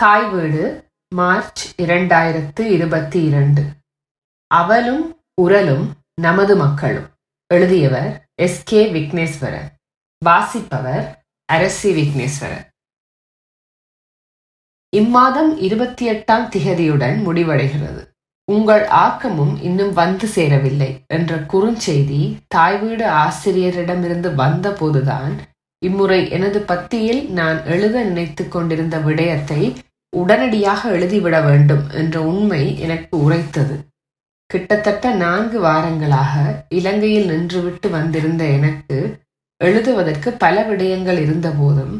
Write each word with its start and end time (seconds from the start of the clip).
தாய் 0.00 0.28
வீடு 0.28 0.88
மார்ச் 1.14 1.80
இரண்டாயிரத்து 1.80 2.60
இருபத்தி 2.60 3.24
இரண்டு. 3.24 3.62
அவலும் 4.46 5.24
உரலும் 5.42 5.86
நமது 6.20 6.56
மக்களும். 6.56 7.06
எழுதியவர் 7.54 8.28
எஸ். 8.34 8.64
கே. 8.64 8.92
விக்னேஸ்வரன். 8.92 9.68
வாசிப்பவர் 10.24 11.22
அரசி 11.44 11.90
விக்னேஸ்வரன். 11.94 12.66
இம்மாதம் 14.96 15.56
இருபத்தி 15.56 16.10
எட்டாம் 16.10 16.48
திகதியுடன் 16.50 17.24
முடிவடைகிறது. 17.24 18.04
உங்கள் 18.52 18.86
ஆக்கமும் 18.86 19.62
இன்னும் 19.62 19.92
வந்து 19.92 20.26
சேரவில்லை 20.26 21.04
என்ற 21.06 21.36
குறுஞ்செய்தி 21.36 22.36
தாய் 22.48 22.78
வீடு 22.78 23.04
ஆசிரியரிடமிருந்து 23.04 24.34
வந்தபோதுதான் 24.34 25.38
இம்முறை 25.78 26.30
எனது 26.30 26.60
பத்தியில் 26.60 27.28
நான் 27.28 27.64
எழுத 27.64 28.02
நினைத்துக் 28.02 28.50
கொண்டிருந்த 28.50 28.98
விடயத்தை 28.98 29.76
உடனடியாக 30.16 30.90
எழுதிவிட 30.90 31.44
வேண்டும் 31.44 31.84
என்ற 31.90 32.22
உண்மை 32.22 32.80
எனக்கு 32.80 33.22
உரைத்தது. 33.22 33.76
கிட்டத்தட்ட 34.46 35.10
நான்கு 35.10 35.58
வாரங்களாக 35.62 36.34
இலங்கையில் 36.68 37.30
நின்றுவிட்டு 37.30 37.90
வந்திருந்த 37.90 38.44
எனக்கு 38.44 39.18
எழுதுவதற்கு 39.56 40.32
பல 40.32 40.56
விடயங்கள் 40.70 41.18
இருந்தபோதும் 41.18 41.94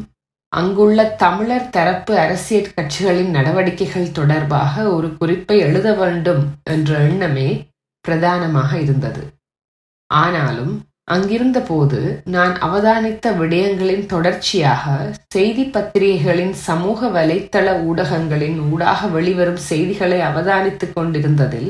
அங்குள்ள 0.49 1.05
தமிழர் 1.05 1.69
தரப்பு 1.69 2.13
அரசியல் 2.17 2.73
கட்சிகளின் 2.75 3.29
நடவடிக்கைகள் 3.29 4.11
தொடர்பாக 4.11 4.93
ஒரு 4.93 5.17
குறிப்பை 5.17 5.59
எழுத 5.59 5.93
வேண்டும் 5.93 6.43
என்ற 6.63 6.99
எண்ணமே 6.99 7.47
பிரதானமாக 8.05 8.71
இருந்தது. 8.79 9.23
ஆனாலும் 10.09 10.73
அங்கிருந்தபோது 11.07 11.99
நான் 12.25 12.53
அவதானித்த 12.67 13.27
விடயங்களின் 13.37 14.05
தொடர்ச்சியாக 14.05 14.85
செய்தி 15.27 15.63
பத்திரிகைகளின் 15.63 16.55
சமூக 16.67 17.09
வலைத்தள 17.09 17.67
ஊடகங்களின் 17.89 18.57
ஊடாக 18.71 19.07
வெளிவரும் 19.07 19.61
செய்திகளை 19.69 20.19
அவதானித்துக் 20.19 20.95
கொண்டிருந்ததில் 20.95 21.69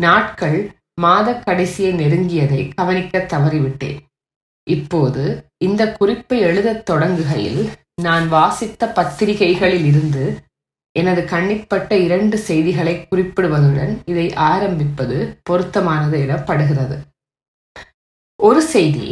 நாட்கள் 0.00 0.58
மாத 0.94 1.34
கடைசியை 1.34 1.92
நெருங்கியதை 1.94 2.70
கவனிக்க 2.74 3.18
தவறிவிட்டேன். 3.32 3.98
இப்போது 4.66 5.24
இந்த 5.64 5.82
குறிப்பை 5.92 6.38
எழுதத் 6.40 6.90
தொடங்குகையில் 6.90 7.62
நான் 8.02 8.28
வாசித்த 8.28 8.88
பத்திரிகைகளில் 8.88 9.84
இருந்து 9.84 10.24
எனது 10.96 11.22
கண்ணிப்பட்ட 11.30 11.92
இரண்டு 11.92 12.36
செய்திகளை 12.38 12.94
குறிப்பிடுவதுடன் 13.10 13.92
இதை 14.04 14.26
ஆரம்பிப்பது 14.34 15.18
பொருத்தமானது 15.42 16.18
எனப்படுகிறது. 16.26 16.98
ஒரு 18.40 18.60
செய்தி. 18.62 19.06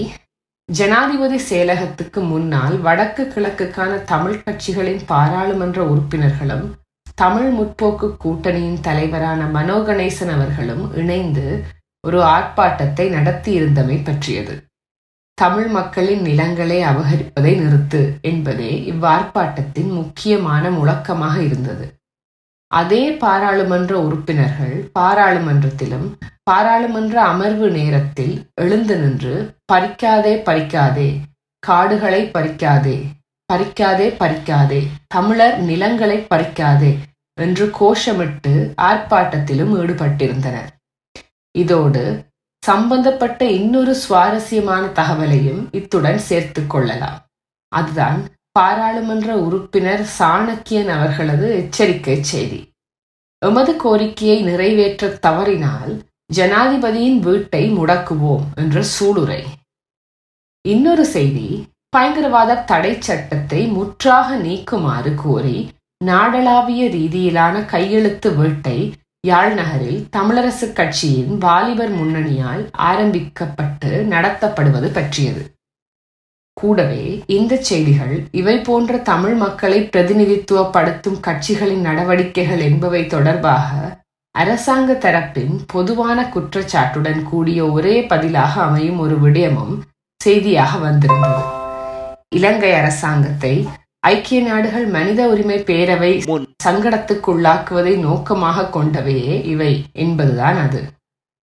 ஜனாதிபதி 0.69 1.39
செயலகத்துக்கு 1.49 2.21
முன்னால் 2.29 2.75
வடக்கு 2.81 3.23
கிழக்குக்கான 3.25 3.93
தமிழ் 4.05 4.43
கட்சிகளின் 4.45 5.01
பாராளுமன்ற 5.07 5.79
உறுப்பினர்களும் 5.85 6.67
தமிழ் 7.15 7.51
முற்போக்கு 7.57 8.09
கூட்டணியின் 8.25 8.81
தலைவரான 8.81 9.47
மனோ 9.47 9.79
கணேசன் 9.79 10.33
அவர்களும் 10.35 10.85
இணைந்து 10.95 11.47
ஒரு 12.05 12.21
ஆர்ப்பாட்டத்தை 12.35 13.07
நடத்தியிருந்தமை 13.17 13.99
பற்றியது. 14.05 14.55
தமிழ் 15.39 15.69
மக்களின் 15.69 16.21
நிலங்களை 16.21 16.79
அபகரிப்பதை 16.83 17.55
நிறுத்து 17.63 18.03
என்பதே 18.21 18.73
இவ்வார்ப்பாட்டத்தின் 18.93 19.91
முக்கியமான 19.91 20.71
முழக்கமாக 20.71 21.37
இருந்தது. 21.43 21.89
அதே 22.71 23.05
பாராளுமன்ற 23.25 23.93
உறுப்பினர்கள் 24.03 24.77
பாராளுமன்றத்திலும் 24.99 26.09
பாராளுமன்ற 26.51 27.23
அமர்வு 27.23 27.69
நேரத்தில் 27.71 28.35
எழுந்து 28.55 28.97
நின்று 28.97 29.35
பறிக்காதே 29.73 30.35
பறிக்காதே 30.49 31.09
காடுகளை 31.63 32.21
பறிக்காதே 32.35 32.99
பறிக்காதே 33.53 34.07
பறிக்காதே 34.21 34.81
தமிழர் 35.07 35.59
நிலங்களை 35.59 36.19
பறிக்காதே 36.31 36.93
என்று 37.41 37.67
கோஷமிட்டு 37.81 38.53
ஆர்ப்பாட்டத்திலும் 38.83 39.73
ஈடுபட்டிருந்தனர். 39.81 40.71
இதோடு 41.59 42.05
சம்பந்தப்பட்ட 42.63 43.45
இன்னொரு 43.59 43.95
சுவாரஸ்யமான 43.95 44.87
தகவலையும் 44.87 45.63
இத்துடன் 45.71 46.19
சேர்த்து 46.19 46.67
கொள்ளலாம். 46.67 47.21
அதுதான் 47.73 48.21
பாராளுமன்ற 48.53 49.31
உறுப்பினர் 49.37 50.05
சாணக்கியன் 50.19 50.91
அவர்களது 50.97 51.49
எச்சரிக்கை 51.57 52.23
செய்தி. 52.23 52.61
எமது 53.43 53.73
கோரிக்கையை 53.77 54.39
நிறைவேற்ற 54.43 55.09
தவறினால் 55.09 55.95
ஜனாதிபதியின் 56.31 57.19
வீட்டை 57.19 57.63
முடக்குவோம் 57.71 58.45
என்ற 58.55 58.83
சூளுரை. 58.95 59.43
இன்னொரு 60.65 61.05
செய்தி 61.07 61.49
பயங்கரவாத 61.89 62.61
தடை 62.71 62.93
சட்டத்தை 63.01 63.61
முற்றாக 63.67 64.37
நீக்குமாறு 64.37 65.15
கோரி 65.15 65.59
நாடளாவிய 66.05 66.83
ரீதியிலான 66.97 67.65
கையெழுத்து 67.65 68.31
வேட்டை 68.35 68.79
யாழ் 69.27 69.55
நகரில் 69.55 70.01
தமிழரசு 70.17 70.67
கட்சியின் 70.73 71.39
வாலிபர் 71.39 71.93
முன்னணியால் 71.93 72.65
ஆரம்பிக்கப்பட்டு 72.71 73.91
நடத்தப்படுவது 74.11 74.91
பற்றியது. 74.93 75.43
கூடவே 76.53 77.05
இந்த 77.27 77.55
செய்திகள் 77.69 78.17
இவை 78.31 78.57
போன்ற 78.59 78.99
தமிழ் 79.11 79.35
மக்களை 79.35 79.81
பிரதிநிதித்துவப்படுத்தும் 79.93 81.19
கட்சிகளின் 81.21 81.87
நடவடிக்கைகள் 81.89 82.63
என்பவை 82.69 83.07
தொடர்பாக 83.07 83.71
அரசாங்க 84.37 84.93
தரப்பின் 84.93 85.55
பொதுவான 85.67 86.29
குற்றச்சாட்டுடன் 86.29 87.23
கூடிய 87.23 87.61
ஒரே 87.67 87.95
பதிலாக 88.03 88.63
அமையும் 88.63 88.99
ஒரு 88.99 89.17
விடயமும் 89.21 89.75
செய்தியாக 90.21 90.79
வந்திருந்தது. 90.79 91.43
இலங்கை 92.35 92.73
அரசாங்கத்தை 92.75 93.69
ஐக்கிய 94.01 94.41
நாடுகள் 94.43 94.87
மனித 94.87 95.29
உரிமை 95.29 95.59
பேரவை 95.61 96.11
சங்கடத்துக்குள்ளாக்குவதை 96.65 97.95
நோக்கமாக 97.99 98.69
கொண்டவையே 98.77 99.45
இவை 99.45 99.85
என்பதுதான் 99.93 100.59
அது. 100.67 100.83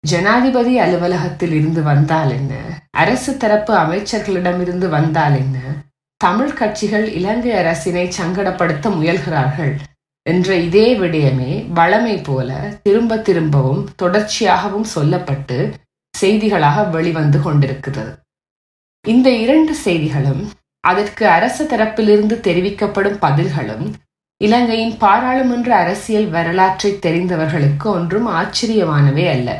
ஜனாதிபதி 0.04 0.74
அலுவலகத்தில் 0.78 1.52
இருந்து 1.52 1.82
வந்தால் 1.82 2.30
என்ன? 2.30 2.52
அரசு 2.90 3.36
தரப்பு 3.36 3.74
அமைச்சர்களிடமிருந்து 3.74 4.88
வந்தால் 4.88 5.34
என்ன? 5.34 5.58
தமிழ் 6.20 6.52
கட்சிகள் 6.52 7.06
இலங்கை 7.12 7.52
அரசினை 7.52 8.06
சங்கடப்படுத்த 8.20 8.88
முயல்கிறார்கள். 8.98 9.72
என்ற 10.26 10.56
இதே 10.56 10.88
விடயமே 10.98 11.52
வளமை 11.74 12.16
போல 12.24 12.50
திரும்ப 12.82 13.16
திரும்பவும் 13.18 13.82
தொடர்ச்சியாகவும் 14.02 14.88
சொல்லப்பட்டு 14.94 15.58
செய்திகளாக 16.14 16.90
வெளிவந்து 16.90 17.38
கொண்டிருக்கிறது. 17.42 18.12
இந்த 19.06 19.28
இரண்டு 19.44 19.74
செய்திகளும் 19.74 20.42
அதற்கு 20.84 21.24
அரசு 21.28 21.64
தரப்பிலிருந்து 21.64 22.36
தெரிவிக்கப்படும் 22.48 23.18
பதில்களும் 23.26 23.86
இலங்கையின் 24.40 24.96
பாராளுமன்ற 24.96 25.70
அரசியல் 25.76 26.28
வரலாற்றை 26.30 26.90
தெரிந்தவர்களுக்கு 27.06 27.86
ஒன்றும் 27.96 28.28
ஆச்சரியமானவே 28.40 29.26
அல்ல. 29.30 29.50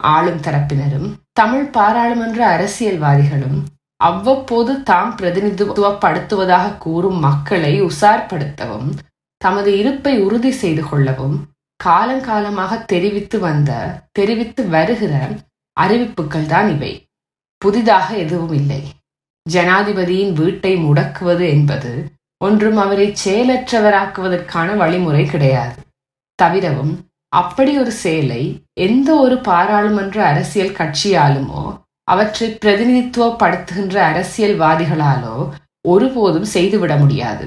ஆளும் 0.00 0.40
தரப்பினரும் 0.40 1.08
தமிழ் 1.32 1.68
பாராளுமன்ற 1.76 2.40
அரசியல்வாதிகளும் 2.56 3.58
அவ்வப்போது 4.00 4.82
தாம் 4.82 5.12
பிரதிநிதித்துவப்படுத்துவதாக 5.20 6.78
கூறும் 6.78 7.18
மக்களை 7.18 7.82
உசார்படுத்தவும் 7.82 8.88
தமது 9.44 9.70
இருப்பை 9.80 10.14
உறுதி 10.26 10.50
செய்து 10.62 10.82
கொள்ளவும் 10.88 11.36
காலங்காலமாக 11.80 12.72
தெரிவித்து 12.92 13.38
வந்த 13.46 13.70
தெரிவித்து 14.18 14.62
வருகிற 14.74 15.14
அறிவிப்புகள் 15.76 16.50
தான் 16.52 16.68
இவை. 16.74 16.92
புதிதாக 17.62 18.06
எதுவும் 18.24 18.54
இல்லை. 18.60 18.82
ஜனாதிபதியின் 19.46 20.32
வீட்டை 20.32 20.72
முடக்குவது 20.84 21.44
என்பது 21.54 21.92
ஒன்றும் 22.40 22.78
அவரை 22.84 23.06
செயலற்றவராக்குவதற்கான 23.24 24.68
வழிமுறை 24.76 25.24
கிடையாது. 25.26 25.78
தவிரவும் 26.38 26.94
அப்படி 27.32 27.72
ஒரு 27.82 27.92
செயலை 28.02 28.42
எந்த 28.80 29.08
ஒரு 29.24 29.36
பாராளுமன்ற 29.48 30.18
அரசியல் 30.32 30.76
கட்சியாலுமோ 30.78 31.62
அவற்றை 32.08 32.48
பிரதிநிதித்துவப்படுத்துகின்ற 32.64 33.96
அரசியல்வாதிகளாலோ 34.10 35.36
ஒருபோதும் 35.88 36.48
செய்துவிட 36.54 36.94
முடியாது. 36.96 37.44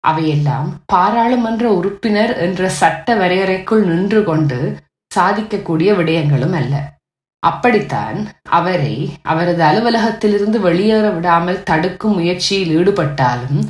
அவையெல்லாம் 0.00 0.68
பாராளுமன்ற 0.86 1.64
உறுப்பினர் 1.72 2.36
என்ற 2.36 2.68
சட்ட 2.68 3.14
வரையறைக்குள் 3.14 3.82
நின்று 3.90 4.24
கொண்டு 4.24 4.76
சாதிக்கக்கூடிய 5.14 5.90
விடயங்களும் 5.98 6.54
அல்ல. 6.60 6.74
அப்படித்தான் 7.42 8.18
அவரை 8.42 8.96
அவரது 9.22 9.62
அலுவலகத்திலிருந்து 9.62 10.58
வெளியேற 10.60 11.10
விடாமல் 11.10 11.62
தடுக்கும் 11.62 12.14
முயற்சியில் 12.14 12.72
ஈடுபட்டாலும் 12.78 13.60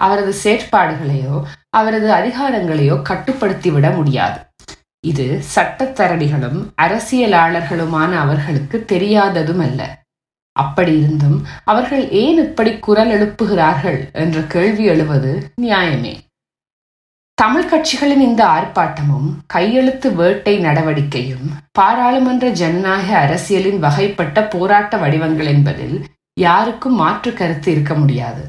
அவரது 0.00 0.32
செயற்பாடுகளையோ 0.44 1.36
அவரது 1.68 2.08
அதிகாரங்களையோ 2.12 2.96
கட்டுப்படுத்திவிட 3.08 3.96
முடியாது. 3.96 4.38
இது 5.06 5.26
சட்டத்தரணிகளும் 5.54 6.60
அரசியலாளர்களுமான 6.82 8.10
அவர்களுக்கு 8.24 8.84
தெரியாததும் 8.92 9.62
அல்ல. 9.66 9.80
அப்படி 10.62 10.92
இருந்தும் 11.00 11.38
அவர்கள் 11.64 12.04
ஏன் 12.22 12.38
இப்படி 12.44 12.72
குரல் 12.86 13.12
எழுப்புகிறார்கள் 13.16 14.00
என்ற 14.22 14.38
கேள்வி 14.54 14.84
எழுவது 14.84 15.32
நியாயமே. 15.62 16.14
தமிழ் 17.38 17.68
கட்சிகளின் 17.70 18.24
இந்த 18.28 18.42
ஆர்ப்பாட்டமும் 18.56 19.28
கையெழுத்து 19.46 20.08
வேட்டை 20.20 20.54
நடவடிக்கையும் 20.58 21.46
பாராளுமன்ற 21.78 22.46
ஜனநாயக 22.60 23.16
அரசியலின் 23.24 23.82
வகைப்பட்ட 23.84 24.38
போராட்ட 24.54 24.96
வடிவங்கள் 24.96 25.50
என்பதில் 25.54 25.96
யாருக்கும் 26.40 26.96
மாற்று 27.02 27.32
கருத்து 27.32 27.68
இருக்க 27.72 27.94
முடியாது. 27.94 28.42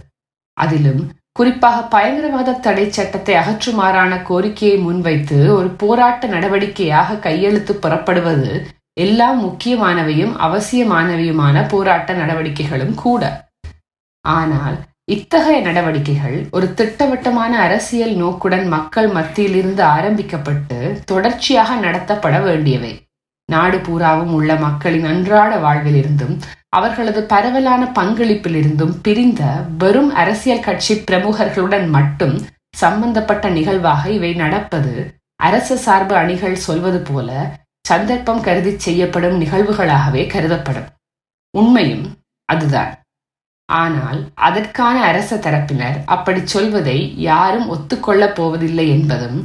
அதிலும் 0.57 1.03
குறிப்பாக 1.37 1.79
பயங்கரவாத 1.93 2.57
தடை 2.65 2.85
சட்டத்தை 2.89 3.35
அகற்றுமாறான 3.41 4.13
கோரிக்கையை 4.29 4.77
முன்வைத்து 4.85 5.37
ஒரு 5.57 5.69
போராட்ட 5.81 6.27
நடவடிக்கையாக 6.27 7.19
கையெழுத்து 7.19 7.73
புறப்படுவது 7.73 8.51
எல்லா 9.05 9.27
முக்கியமானவையும் 9.43 10.33
அவசியமானவையுமான 10.45 11.65
போராட்ட 11.73 12.13
நடவடிக்கைகளும் 12.13 12.95
கூட. 13.03 13.23
ஆனால் 14.25 14.77
இத்தகைய 15.15 15.59
நடவடிக்கைகள் 15.67 16.37
ஒரு 16.51 16.67
திட்டவட்டமான 16.79 17.53
அரசியல் 17.65 18.15
நோக்குடன் 18.15 18.67
மக்கள் 18.73 19.09
மத்தியிலிருந்து 19.17 19.83
ஆரம்பிக்கப்பட்டு 19.97 20.77
தொடர்ச்சியாக 21.11 21.77
நடத்தப்பட 21.85 22.37
வேண்டியவை. 22.47 22.91
நாடு 23.49 23.77
பூராவும் 23.85 24.33
உள்ள 24.37 24.51
மக்களின் 24.65 25.07
அன்றாட 25.11 25.51
வாழ்விலிருந்தும் 25.65 26.35
அவர்களது 26.77 27.21
பரவலான 27.31 27.83
பங்களிப்பிலிருந்தும் 27.99 28.93
பிரிந்த 29.05 29.43
வெறும் 29.81 30.11
அரசியல் 30.23 30.65
கட்சி 30.67 30.95
பிரமுகர்களுடன் 31.07 31.87
மட்டும் 31.95 32.35
சம்பந்தப்பட்ட 32.77 33.45
நிகழ்வாக 33.55 34.03
இவை 34.17 34.31
நடப்பது 34.43 34.93
அரசு 35.39 35.75
சார்பு 35.85 36.15
அணிகள் 36.15 36.63
சொல்வது 36.67 36.99
போல 37.09 37.29
சந்தர்ப்பம் 37.89 38.45
கருதி 38.47 38.71
செய்யப்படும் 38.77 39.37
நிகழ்வுகளாகவே 39.41 40.23
கருதப்படும். 40.33 40.89
உண்மையும் 41.53 42.07
அதுதான். 42.49 42.91
ஆனால் 43.69 44.19
அதற்கான 44.47 44.97
அரச 45.09 45.31
தரப்பினர் 45.35 45.97
அப்படி 46.05 46.41
சொல்வதை 46.45 46.99
யாரும் 47.29 47.67
ஒத்துக்கொள்ளப் 47.73 48.37
போவதில்லை 48.39 48.85
என்பதும் 48.89 49.39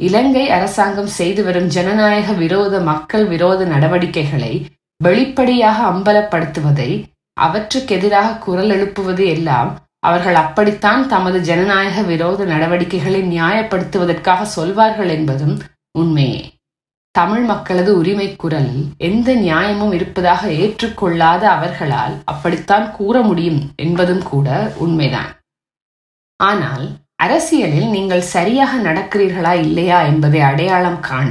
இலங்கை 0.00 0.42
அரசாங்கம் 0.56 1.12
செய்து 1.18 1.40
வரும் 1.44 1.70
ஜனநாயக 1.76 2.32
விரோத 2.42 2.74
மக்கள் 2.90 3.24
விரோத 3.26 3.60
நடவடிக்கைகளை 3.64 4.52
வெளிப்படையாக 5.00 5.78
அம்பலப்படுத்துவதை 5.90 6.90
அவற்றுக்கு 7.36 7.94
எதிராக 7.96 8.38
குரல் 8.46 8.72
எழுப்புவது 8.76 9.24
எல்லாம் 9.34 9.70
அவர்கள் 10.06 10.38
அப்படித்தான் 10.44 11.02
தமது 11.08 11.38
ஜனநாயக 11.48 12.02
விரோத 12.02 12.44
நடவடிக்கைகளை 12.44 13.20
நியாயப்படுத்துவதற்காக 13.34 14.42
சொல்வார்கள் 14.56 15.10
என்பதும் 15.16 15.56
உண்மையே. 15.98 16.40
தமிழ் 17.14 17.42
மக்களது 17.42 17.98
உரிமை 17.98 18.36
குரலில் 18.36 18.82
எந்த 18.96 19.34
நியாயமும் 19.34 19.92
இருப்பதாக 19.92 20.42
ஏற்றுக்கொள்ளாத 20.48 21.42
அவர்களால் 21.48 22.14
அப்படித்தான் 22.24 22.86
கூற 22.90 23.22
முடியும் 23.22 23.60
என்பதும் 23.76 24.22
கூட 24.22 24.72
உண்மைதான். 24.76 25.30
ஆனால் 26.36 26.84
அரசியலில் 27.16 27.88
நீங்கள் 27.88 28.28
சரியாக 28.34 28.78
நடக்கிறீர்களா 28.78 29.54
இல்லையா 29.64 29.98
என்பதை 30.02 30.40
அடையாளம் 30.40 31.00
காண 31.00 31.30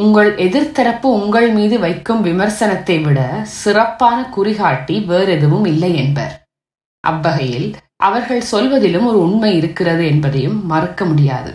உங்கள் 0.00 0.30
எதிர்த்தரப்பு 0.36 1.08
உங்கள் 1.20 1.50
மீது 1.50 1.78
வைக்கும் 1.78 2.24
விமர்சனத்தை 2.24 3.02
விட 3.02 3.20
சிறப்பான 3.44 4.18
குறிகாட்டி 4.36 4.96
வேறெதுவும் 5.06 5.66
இல்லை 5.66 5.96
என்பர். 5.96 6.34
அவ்வகையில் 7.00 7.68
அவர்கள் 7.96 8.48
சொல்வதிலும் 8.52 9.06
ஒரு 9.06 9.18
உண்மை 9.18 9.56
இருக்கிறது 9.56 10.06
என்பதையும் 10.06 10.66
மறுக்க 10.66 11.04
முடியாது. 11.04 11.52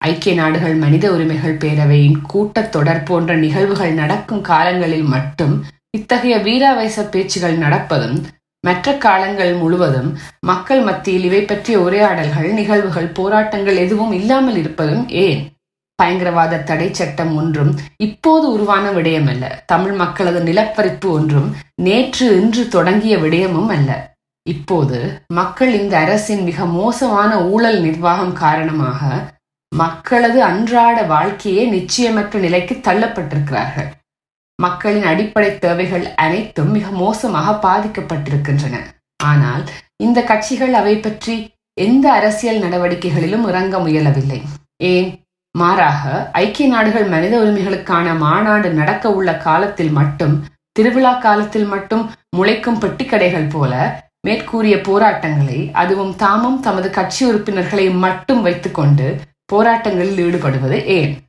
ஐக்கிய 0.00 0.34
நாடுகள் 0.34 0.74
மனித 0.74 1.12
உரிமைகள் 1.12 1.56
பேரவையின் 1.56 2.22
கூட்டத் 2.22 2.72
தொடர் 2.72 3.02
போன்ற 3.02 3.36
நிகழ்வுகள் 3.36 3.92
நடக்கும் 3.92 4.40
காலங்களில் 4.40 5.02
மட்டும் 5.02 5.54
இத்தகைய 5.90 6.36
வீராவேச 6.38 7.02
பேச்சுகள் 7.10 7.56
நடப்பதும் 7.58 8.18
மற்ற 8.64 8.94
காலங்கள் 8.96 9.52
முழுவதும் 9.54 10.10
மக்கள் 10.40 10.80
மத்தியில் 10.80 11.24
இவை 11.24 11.40
பற்றிய 11.42 11.80
உரையாடல்கள் 11.80 12.52
நிகழ்வுகள் 12.52 13.06
போராட்டங்கள் 13.06 13.76
எதுவும் 13.76 14.12
இல்லாமல் 14.12 14.56
இருப்பதும் 14.56 15.08
ஏன்? 15.08 15.42
பயங்கரவாத 15.98 16.58
தடை 16.58 16.88
சட்டம் 16.92 17.36
ஒன்றும் 17.36 17.70
இப்போது 17.96 18.52
உருவான 18.52 18.90
விடயம் 18.90 19.28
அல்ல 19.28 19.62
தமிழ் 19.66 19.92
மக்களது 19.92 20.40
நிலப்பரிப்பு 20.42 21.10
ஒன்றும் 21.10 21.48
நேற்று 21.82 22.40
இன்று 22.40 22.68
தொடங்கிய 22.68 23.16
விடயமும் 23.16 23.66
அல்ல. 23.66 23.90
இப்போது 24.46 24.98
மக்கள் 25.34 25.72
இந்த 25.74 25.98
அரசின் 25.98 26.42
மிக 26.42 26.66
மோசமான 26.66 27.44
ஊழல் 27.44 27.80
நிர்வாகம் 27.80 28.32
காரணமாக 28.32 29.00
மக்களது 29.72 30.42
அன்றாட 30.42 31.02
வாழ்க்கையே 31.02 31.64
நிச்சயமற்ற 31.70 32.38
நிலைக்கு 32.38 32.74
தள்ளப்பட்டிருக்கிறார்கள். 32.74 33.88
மக்களின் 34.58 35.04
அடிப்படை 35.04 35.58
தேவைகள் 35.58 36.06
அனைத்தும் 36.16 36.70
மிக 36.70 36.86
மோசமாக 36.94 37.48
பாதிக்கப்பட்டிருக்கின்றன. 37.66 38.76
ஆனால் 39.22 39.62
இந்த 39.96 40.18
கட்சிகள் 40.22 40.74
அவை 40.74 40.96
பற்றி 40.96 41.36
எந்த 41.76 42.12
அரசியல் 42.12 42.60
நடவடிக்கைகளிலும் 42.62 43.46
இறங்க 43.48 43.78
முயலவில்லை. 43.78 44.40
ஏன்? 44.82 45.08
மாறாக 45.54 46.02
ஐக்கிய 46.32 46.68
நாடுகள் 46.68 47.06
மனித 47.08 47.34
உரிமைகளுக்கான 47.38 48.16
மாநாடு 48.16 48.68
நடக்க 48.70 49.12
உள்ள 49.12 49.30
காலத்தில் 49.36 49.90
மட்டும் 49.90 50.34
திருவிழா 50.72 51.12
காலத்தில் 51.18 51.64
மட்டும் 51.64 52.04
முளைக்கும் 52.36 52.80
பெட்டிக்கடைகள் 52.80 53.48
போல 53.48 53.72
மேற்கூறிய 54.26 54.76
போராட்டங்களை 54.80 55.70
அதுவும் 55.72 56.14
தாமும் 56.16 56.60
தமது 56.60 56.90
கட்சி 56.90 57.22
உறுப்பினர்களை 57.24 57.86
மட்டும் 57.96 58.42
வைத்துக்கொண்டு 58.42 59.08
போராட்டங்களில் 59.52 60.18
ஈடுபடுவது 60.26 60.84
ஏன்? 60.84 61.26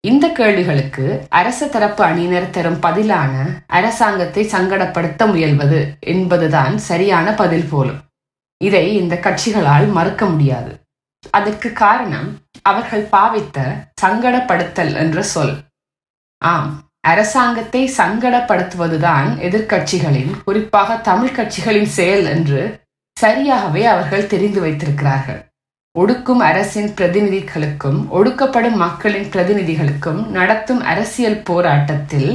இந்த 0.00 0.28
கேள்விகளுக்கு 0.28 1.26
அரச 1.28 1.66
தரப்பு 1.66 2.04
அணியினர் 2.04 2.50
தரும் 2.50 2.78
பதிலான 2.78 3.64
அரசாங்கத்தை 3.66 4.44
சங்கடப்படுத்த 4.44 5.26
முயல்வது 5.26 5.98
என்பதுதான் 6.00 6.78
சரியான 6.78 7.34
பதில் 7.34 7.68
போலும். 7.70 8.00
இதை 8.56 8.94
இந்த 8.94 9.16
கட்சிகளால் 9.16 9.86
மறுக்க 9.86 10.26
முடியாது. 10.26 10.80
அதற்கு 11.30 11.72
காரணம் 11.72 12.38
அவர்கள் 12.62 13.02
பாவித்த 13.02 13.86
சங்கடப்படுத்தல் 14.00 14.94
என்ற 14.94 15.22
சொல். 15.22 15.56
ஆம் 16.38 16.82
அரசாங்கத்தை 17.00 17.90
சங்கடப்படுத்துவதுதான் 17.96 19.28
எதிர்கட்சிகளின் 19.38 20.42
குறிப்பாக 20.44 20.96
தமிழ் 20.96 21.34
கட்சிகளின் 21.34 21.90
செயல் 21.98 22.24
என்று 22.24 22.80
சரியாகவே 23.20 23.82
அவர்கள் 23.84 24.26
தெரிந்து 24.26 24.60
வைத்திருக்கிறார்கள். 24.60 25.47
ஒடுக்கும் 26.00 26.42
அரசின் 26.48 26.90
பிரதிநிதிகளுக்கும் 26.96 27.98
ஒடுக்கப்படும் 28.18 28.76
மக்களின் 28.76 29.28
பிரதிநிதிகளுக்கும் 29.34 30.20
நடத்தும் 30.26 30.82
அரசியல் 30.82 31.42
போராட்டத்தில் 31.42 32.30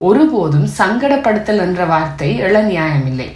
ஒருபோதும் 0.00 0.68
சங்கடப்படுத்தல் 0.78 1.60
என்ற 1.66 1.84
வார்த்தை 1.84 2.28
எழ 2.40 2.54
நியாயமில்லை. 2.62 3.28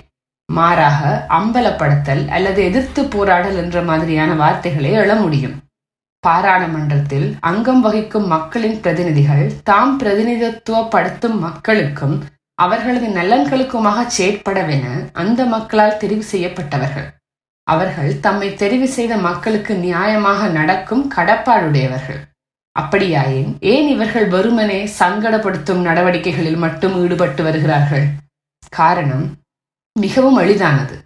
மாறாக 0.48 1.26
அம்பலப்படுத்தல் 1.28 2.22
அல்லது 2.28 2.60
எதிர்த்து 2.64 3.02
போராடல் 3.02 3.56
என்ற 3.56 3.82
மாதிரியான 3.82 4.32
வார்த்தைகளை 4.34 4.90
எழ 4.92 5.10
முடியும். 5.20 5.56
பாராளுமன்றத்தில் 6.24 7.28
அங்கம் 7.40 7.80
வகிக்கும் 7.80 8.26
மக்களின் 8.26 8.80
பிரதிநிதிகள் 8.80 9.44
தாம் 9.64 9.94
பிரதிநிதித்துவப்படுத்தும் 10.00 11.38
மக்களுக்கும் 11.38 12.16
அவர்களது 12.54 13.08
நலன்களுக்குமாக 13.20 14.00
செயற்படவென 14.18 14.86
அந்த 15.12 15.44
மக்களால் 15.44 16.00
தெரிவு 16.00 16.24
செய்யப்பட்டவர்கள். 16.32 17.08
அவர்கள் 17.72 18.12
தம்மை 18.24 18.48
தெரிவு 18.54 18.88
செய்த 18.96 19.12
மக்களுக்கு 19.28 19.74
நியாயமாக 19.86 20.48
நடக்கும் 20.58 21.04
கடப்பாடுடையவர்கள். 21.16 22.20
அப்படியாயின் 22.76 23.52
ஏன் 23.72 23.88
இவர்கள் 23.88 24.26
வெறுமனே 24.34 24.80
சங்கடப்படுத்தும் 24.98 25.86
நடவடிக்கைகளில் 25.88 26.62
மட்டும் 26.64 26.94
ஈடுபட்டு 27.02 27.42
வருகிறார்கள்? 27.42 28.06
காரணம் 28.80 29.26
மிகவும் 29.96 30.36
எளிதானது. 30.36 30.96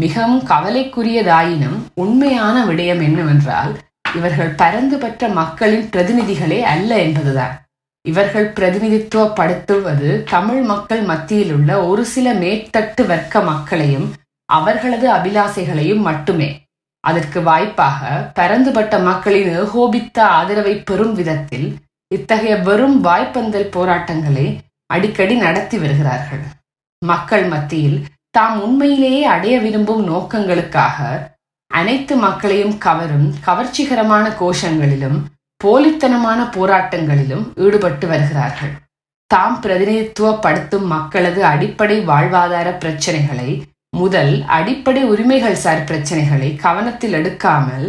மிகவும் 0.00 0.42
கவலைக்குரியதாயினும் 0.48 1.78
உண்மையான 1.94 2.56
விடயம் 2.66 3.02
என்னவென்றால் 3.08 3.72
இவர்கள் 4.14 4.52
பரந்து 4.60 4.96
பெற்ற 4.98 5.28
மக்களின் 5.40 5.88
பிரதிநிதிகளே 5.92 6.60
அல்ல 6.74 6.90
என்பதுதான். 7.06 7.54
இவர்கள் 8.04 8.48
பிரதிநிதித்துவப்படுத்துவது 8.52 10.10
தமிழ் 10.34 10.62
மக்கள் 10.70 11.02
மத்தியில் 11.10 11.52
உள்ள 11.56 11.70
ஒரு 11.90 12.04
சில 12.14 12.32
மேற்தட்டு 12.42 13.02
வர்க்க 13.06 13.42
மக்களையும் 13.50 14.08
அவர்களது 14.58 15.06
அபிலாசைகளையும் 15.16 16.06
மட்டுமே. 16.08 16.48
அதற்கு 17.04 17.38
வாய்ப்பாக 17.42 18.08
பரந்துபட்ட 18.34 18.94
மக்களின் 18.98 19.50
ஏகோபித்த 19.60 20.18
ஆதரவை 20.38 20.74
பெறும் 20.88 21.14
விதத்தில் 21.14 21.68
இத்தகைய 22.14 22.54
வெறும் 22.68 22.96
வாய்ப்பந்தல் 23.04 23.72
போராட்டங்களை 23.76 24.46
அடிக்கடி 24.94 25.34
நடத்தி 25.44 25.76
வருகிறார்கள். 25.78 26.42
மக்கள் 27.02 27.44
மத்தியில் 27.44 27.98
தாம் 28.30 28.56
உண்மையிலேயே 28.62 29.22
அடைய 29.34 29.54
விரும்பும் 29.58 30.02
நோக்கங்களுக்காக 30.08 30.98
அனைத்து 31.70 32.14
மக்களையும் 32.16 32.76
கவரும் 32.78 33.28
கவர்ச்சிகரமான 33.46 34.26
கோஷங்களிலும் 34.40 35.18
போலித்தனமான 35.60 36.40
போராட்டங்களிலும் 36.56 37.44
ஈடுபட்டு 37.54 38.06
வருகிறார்கள். 38.12 38.72
தாம் 39.30 39.56
பிரதிநிதித்துவப்படுத்தும் 39.62 40.86
மக்களது 40.94 41.40
அடிப்படை 41.44 41.96
வாழ்வாதார 42.06 42.68
பிரச்சனைகளை 42.82 43.50
முதல் 44.02 44.32
அடிப்படை 44.56 45.02
உரிமைகள் 45.12 45.62
சார் 45.64 45.86
பிரச்சனைகளை 45.88 46.50
கவனத்தில் 46.66 47.16
எடுக்காமல் 47.18 47.88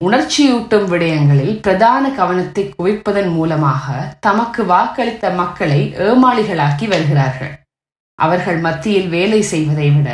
உணர்ச்சியூட்டும் 0.00 0.88
விடயங்களில் 0.92 1.54
பிரதான 1.66 2.04
கவனத்தை 2.18 2.64
குவிப்பதன் 2.76 3.30
மூலமாக 3.36 3.86
தமக்கு 4.26 4.62
வாக்களித்த 4.72 5.30
மக்களை 5.40 5.80
ஏமாளிகளாக்கி 6.08 6.86
வருகிறார்கள். 6.92 7.54
அவர்கள் 8.18 8.58
மத்தியில் 8.66 9.08
வேலை 9.16 9.40
செய்வதை 9.52 9.88
விட 9.96 10.10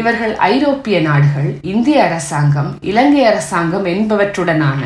இவர்கள் 0.00 0.34
ஐரோப்பிய 0.54 0.96
நாடுகள் 1.06 1.48
இந்திய 1.72 1.96
அரசாங்கம் 2.08 2.70
இலங்கை 2.90 3.22
அரசாங்கம் 3.30 3.86
என்பவற்றுடனான 3.94 4.82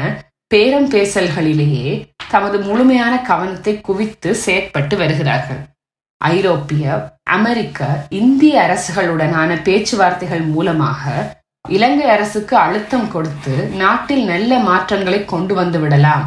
பேரம் 0.54 0.88
பேசல்களிலேயே 0.95 1.90
தமது 2.31 2.57
முழுமையான 2.69 3.14
கவனத்தை 3.31 3.75
குவித்து 3.88 4.31
செயற்பட்டு 4.45 4.95
வருகிறார்கள். 5.02 5.61
ஐரோப்பிய 6.30 6.84
அமெரிக்க 7.36 7.86
இந்திய 8.08 8.54
அரசுகளுடனான 8.66 9.50
பேச்சுவார்த்தைகள் 9.62 10.44
மூலமாக 10.54 11.12
இலங்கை 11.68 12.08
அரசுக்கு 12.10 12.54
அழுத்தம் 12.56 13.08
கொடுத்து 13.10 13.54
நாட்டில் 13.82 14.24
நல்ல 14.24 14.58
மாற்றங்களை 14.58 15.24
கொண்டு 15.24 15.54
வந்து 15.54 15.78
விடலாம் 15.80 16.26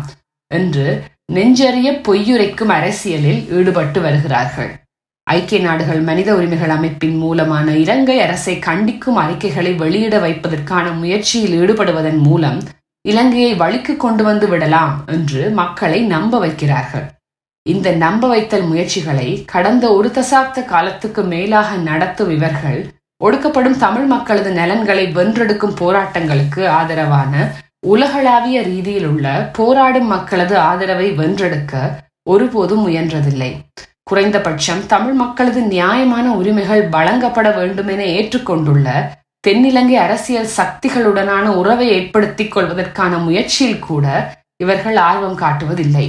என்று 0.51 0.87
நெஞ்சறிய 1.33 1.89
பொய்யுரைக்கும் 2.07 2.73
அரசியலில் 2.77 3.41
ஈடுபட்டு 3.57 4.01
வருகிறார்கள். 4.01 4.71
ஐக்கிய 5.27 5.59
நாடுகள் 5.61 6.01
மனித 6.01 6.29
உரிமைகள் 6.35 6.69
அமைப்பின் 6.69 7.17
மூலமான 7.17 7.67
இலங்கை 7.83 8.17
அரசை 8.21 8.55
கண்டிக்கும் 8.67 9.19
அறிக்கைகளை 9.23 9.73
வெளியிட 9.73 10.15
வைப்பதற்கான 10.19 10.85
முயற்சியில் 11.01 11.55
ஈடுபடுவதன் 11.61 12.21
மூலம் 12.27 12.59
இலங்கையை 13.05 13.53
வழிக்கு 13.55 13.93
கொண்டு 13.97 14.23
வந்து 14.23 14.47
விடலாம் 14.47 14.95
என்று 15.07 15.41
மக்களை 15.61 15.99
நம்ப 16.13 16.39
வைக்கிறார்கள். 16.45 17.05
இந்த 17.65 17.91
நம்ப 17.91 18.27
வைத்தல் 18.27 18.65
முயற்சிகளை 18.65 19.43
கடந்த 19.45 19.85
ஒரு 19.93 20.09
தசாப்த 20.09 20.65
காலத்துக்கு 20.65 21.21
மேலாக 21.23 21.75
நடத்தும் 21.75 22.29
இவர்கள் 22.29 22.81
ஒடுக்கப்படும் 23.23 23.77
தமிழ் 23.77 24.05
மக்களது 24.05 24.51
நலன்களை 24.51 25.05
வென்றெடுக்கும் 25.15 25.77
போராட்டங்களுக்கு 25.79 26.61
ஆதரவான 26.79 27.33
உலகளாவிய 27.87 28.61
ரீதியில் 28.61 29.07
உள்ள 29.07 29.49
போராடும் 29.53 30.07
மக்களது 30.07 30.57
ஆதரவை 30.57 31.07
வென்றெடுக்க 31.11 31.73
ஒருபோதும் 32.23 32.83
முயன்றதில்லை. 32.87 33.51
குறைந்தபட்சம் 34.03 34.85
தமிழ் 34.87 35.13
மக்களது 35.13 35.61
நியாயமான 35.61 36.35
உரிமைகள் 36.35 36.83
வழங்கப்பட 36.89 37.49
வேண்டும் 37.51 37.87
என 37.87 38.05
ஏற்றுக்கொண்டுள்ள 38.17 38.87
தென்னிலங்கை 39.47 39.97
அரசியல் 40.05 40.55
சக்திகளுடனான 40.57 41.45
உறவை 41.61 41.87
ஏற்படுத்திக் 41.89 42.51
கொள்வதற்கான 42.51 43.17
முயற்சியில் 43.17 43.79
கூட 43.79 44.05
இவர்கள் 44.63 44.95
ஆர்வம் 45.09 45.39
காட்டுவதில்லை. 45.39 46.07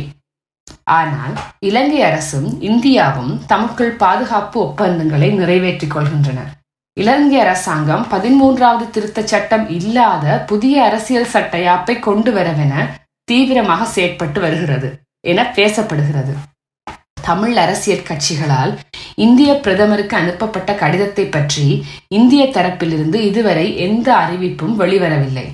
ஆனால் 0.87 1.35
இலங்கை 1.59 2.03
அரசும் 2.03 2.49
இந்தியாவும் 2.61 3.33
தமக்குள் 3.47 3.93
பாதுகாப்பு 4.03 4.59
ஒப்பந்தங்களை 4.61 5.31
நிறைவேற்றிக் 5.31 5.95
கொள்கின்றனர். 5.97 6.53
இலங்கை 6.97 7.39
அரசாங்கம் 7.41 8.05
பதிமூன்றாவது 8.11 8.85
திருத்த 8.91 9.23
சட்டம் 9.23 9.69
இல்லாத 9.69 10.45
புதிய 10.51 10.85
அரசியல் 10.85 11.33
சட்ட 11.35 11.59
யாப்பை 11.59 11.97
கொண்டு 11.99 12.33
வரவென 12.33 12.75
தீவிரமாக 13.25 13.89
செயற்பட்டு 13.97 14.39
வருகிறது 14.41 14.91
என 15.21 15.43
பேசப்படுகிறது. 15.57 16.35
தமிழ் 17.23 17.57
அரசியல் 17.57 18.07
கட்சிகளால் 18.09 18.73
இந்திய 19.15 19.53
பிரதமருக்கு 19.55 20.17
அனுப்பப்பட்ட 20.17 20.73
கடிதத்தை 20.75 21.25
பற்றி 21.27 21.87
இந்திய 22.09 22.45
தரப்பிலிருந்து 22.45 23.21
இதுவரை 23.31 23.67
எந்த 23.77 24.09
அறிவிப்பும் 24.15 24.75
வெளிவரவில்லை. 24.81 25.47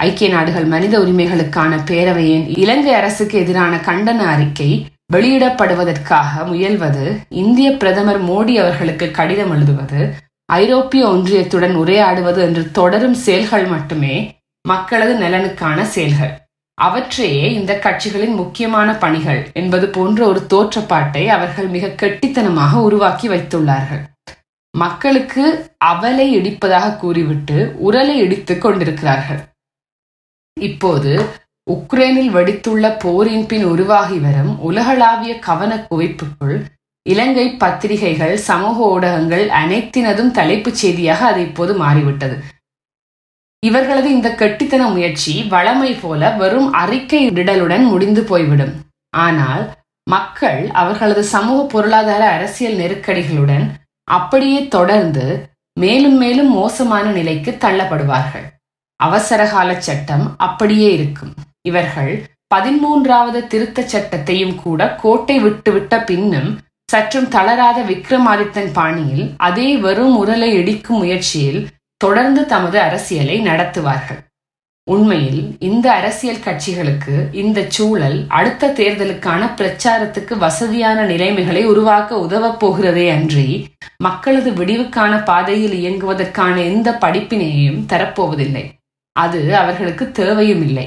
ஐக்கிய 0.00 0.28
நாடுகள் 0.30 0.64
மனித 0.64 0.98
உரிமைகளுக்கான 0.98 1.72
பேரவையின் 1.90 2.58
இலங்கை 2.58 2.92
அரசுக்கு 2.92 3.38
எதிரான 3.38 3.76
கண்டன 3.76 4.20
அறிக்கை 4.34 4.86
வெளியிடப்படுவதற்காக 5.12 6.44
முயல்வது 6.46 7.04
இந்திய 7.28 7.72
பிரதமர் 7.72 8.20
மோடி 8.24 8.54
அவர்களுக்கு 8.54 9.10
கடிதம் 9.10 9.50
எழுதுவது 9.50 10.14
ஐரோப்பிய 10.52 11.06
ஒன்றியத்துடன் 11.06 11.74
உரையாடுவது 11.74 12.36
என்று 12.36 12.70
தொடரும் 12.70 13.14
செயல்கள் 13.14 13.66
மட்டுமே 13.66 14.14
மக்களது 14.68 15.14
நலனுக்கான 15.14 15.82
செயல்கள். 15.82 16.32
அவற்றையே 16.74 17.52
இந்த 17.54 17.72
கட்சிகளின் 17.82 18.34
முக்கியமான 18.34 18.94
பணிகள் 18.94 19.50
என்பது 19.52 19.88
போன்ற 19.88 20.26
ஒரு 20.26 20.46
தோற்றப்பாட்டை 20.46 21.28
அவர்கள் 21.28 21.66
மிக 21.66 21.94
கெட்டித்தனமாக 22.02 22.72
உருவாக்கி 22.72 23.28
வைத்துள்ளார்கள். 23.28 24.02
மக்களுக்கு 24.74 25.70
அவலை 25.84 26.28
இடிப்பதாக 26.38 26.96
கூறிவிட்டு 26.96 27.76
உரலை 27.86 28.16
இடித்துக் 28.24 28.60
கொண்டிருக்கிறார்கள். 28.60 29.40
இப்போது 30.56 31.12
உக்ரைனில் 31.66 32.34
வெடித்துள்ள 32.36 32.98
போரின் 32.98 33.46
பின் 33.46 33.64
உருவாகி 33.64 34.18
வரும் 34.18 34.58
உலகளாவிய 34.58 35.38
கவன 35.38 35.86
குவிப்புக்குள் 35.90 36.64
இலங்கை 37.02 37.56
பத்திரிகைகள் 37.56 38.34
சமூக 38.36 38.76
ஊடகங்கள் 38.84 39.44
அனைத்தினதும் 39.48 40.30
தலைப்புச் 40.30 40.74
செய்தியாக 40.74 41.26
அது 41.26 41.40
இப்போது 41.40 41.74
மாறிவிட்டது. 41.74 42.36
இவர்களது 43.66 44.10
இந்த 44.10 44.28
கெட்டித்தன 44.38 44.92
முயற்சி 44.92 45.42
வளமை 45.50 46.00
போல 46.00 46.30
வெறும் 46.30 46.72
அறிக்கை 46.72 47.30
விடலுடன் 47.30 47.84
முடிந்து 47.84 48.22
போய்விடும். 48.22 48.74
ஆனால் 49.16 49.74
மக்கள் 50.06 50.70
அவர்களது 50.70 51.24
சமூக 51.24 51.66
பொருளாதார 51.66 52.28
அரசியல் 52.28 52.76
நெருக்கடிகளுடன் 52.76 53.66
அப்படியே 54.04 54.68
தொடர்ந்து 54.68 55.48
மேலும் 55.78 56.16
மேலும் 56.16 56.50
மோசமான 56.50 57.10
நிலைக்கு 57.10 57.50
தள்ளப்படுவார்கள். 57.50 58.46
அவசரகால 59.06 59.70
சட்டம் 59.80 60.26
அப்படியே 60.36 60.88
இருக்கும். 60.92 61.34
இவர்கள் 61.68 62.12
பதிமூன்றாவது 62.54 63.40
திருத்த 63.46 63.84
சட்டத்தையும் 63.92 64.56
கூட 64.62 64.80
கோட்டை 65.02 65.36
விட்டுவிட்ட 65.44 66.04
பின்னும் 66.04 66.50
சற்றும் 66.92 67.28
தளராத 67.28 67.78
விக்ரமாதித்தன் 67.82 68.72
பாணியில் 68.72 69.26
அதே 69.36 69.68
வெறும் 69.76 70.16
உரலை 70.22 70.50
இடிக்கும் 70.60 70.96
முயற்சியில் 70.96 71.60
தொடர்ந்து 71.96 72.42
தமது 72.46 72.78
அரசியலை 72.80 73.36
நடத்துவார்கள். 73.40 74.20
உண்மையில் 74.86 75.42
இந்த 75.58 75.86
அரசியல் 75.92 76.44
கட்சிகளுக்கு 76.44 77.14
இந்த 77.32 77.58
சூழல் 77.68 78.18
அடுத்த 78.28 78.72
தேர்தலுக்கான 78.78 79.42
பிரச்சாரத்துக்கு 79.58 80.34
வசதியான 80.38 81.04
நிலைமைகளை 81.04 81.62
உருவாக்க 81.64 82.18
உதவப் 82.18 82.58
போகிறதே 82.58 83.06
அன்றி 83.10 83.48
மக்களது 83.96 84.50
விடிவுக்கான 84.50 85.24
பாதையில் 85.24 85.76
இயங்குவதற்கான 85.80 86.56
எந்த 86.64 86.90
படிப்பினையையும் 87.00 87.80
தரப்போவதில்லை. 87.92 88.64
அது 89.12 89.56
அவர்களுக்கு 89.56 90.12
தேவையும் 90.12 90.62
இல்லை 90.62 90.86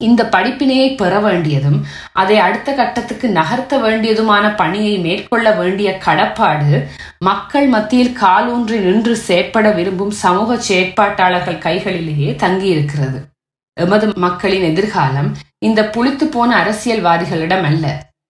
இந்த 0.00 0.28
படிப்பினையை 0.32 0.96
பெற 0.96 1.20
வேண்டியதும் 1.20 1.78
அதை 2.12 2.38
அடுத்த 2.38 2.72
கட்டத்துக்கு 2.72 3.28
நகர்த்த 3.28 3.78
வேண்டியதுமான 3.78 4.56
பணியை 4.56 4.98
மேற்கொள்ள 4.98 5.52
வேண்டிய 5.52 5.98
கடப்பாடு 5.98 6.86
மக்கள் 7.18 7.66
மத்தியில் 7.66 8.12
காலூன்றி 8.12 8.78
நின்று 8.78 9.16
செயற்பட 9.16 9.70
விரும்பும் 9.70 10.10
சமூக 10.10 10.56
செயற்பாட்டாளர்கள் 10.68 11.64
கைகளிலேயே 11.66 12.30
தங்கியிருக்கிறது. 12.44 13.18
எமது 13.76 14.06
மக்களின் 14.16 14.62
எதிர்காலம் 14.62 15.36
இந்த 15.58 15.82
புளித்து 15.84 16.26
போன 16.26 16.50
அரசியல்வாதிகளிடம் 16.62 17.62
அல்ல. 17.62 17.86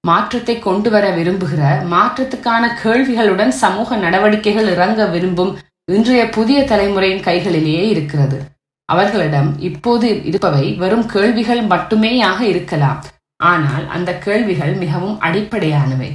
மாற்றத்தை 0.07 0.59
கொண்டு 0.59 0.91
வர 0.91 1.11
விரும்புகிற 1.11 1.63
மாற்றத்துக்கான 1.95 2.65
கேள்விகளுடன் 2.83 3.49
சமூக 3.49 3.97
நடவடிக்கைகள் 3.97 4.69
இறங்க 4.75 5.07
விரும்பும் 5.07 5.59
இன்றைய 5.93 6.29
புதிய 6.29 6.61
தலைமுறையின் 6.63 7.27
கைகளிலேயே 7.29 7.85
இருக்கிறது. 7.95 8.39
அவர்களிடம் 8.89 9.61
இப்போது 9.61 10.25
இருப்பவை 10.25 10.67
வெறும் 10.75 11.07
கேள்விகள் 11.07 11.63
மட்டுமேயாக 11.67 12.41
இருக்கலாம். 12.41 13.01
ஆனால் 13.37 13.87
அந்த 13.89 14.19
கேள்விகள் 14.19 14.75
மிகவும் 14.75 15.21
அடிப்படையானவை. 15.21 16.11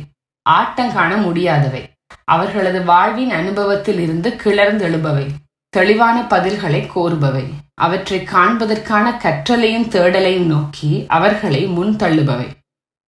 ஆட்டங்காண 0.50 1.18
முடியாதவை. 1.18 1.84
அவர்களது 2.24 2.84
வாழ்வின் 2.84 3.32
அனுபவத்தில் 3.32 4.00
இருந்து 4.00 4.30
கிளர்ந்தெழுபவை. 4.44 5.26
தெளிவான 5.70 6.16
பதில்களை 6.22 6.82
கோருபவை. 6.96 7.46
அவற்றை 7.74 8.20
காண்பதற்கான 8.20 9.06
கற்றலையும் 9.18 9.90
தேடலையும் 9.90 10.46
நோக்கி 10.46 10.92
அவர்களை 11.08 11.62
முன் 11.66 11.96
தள்ளுபவை. 11.96 12.50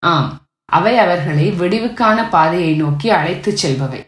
ஆம் 0.04 0.30
அவை 0.66 0.98
அவர்களை 0.98 1.52
விடிவுக்கான 1.52 2.30
பாதையை 2.30 2.74
நோக்கி 2.76 3.10
அழைத்துச் 3.10 3.62
செல்பவை. 3.62 4.02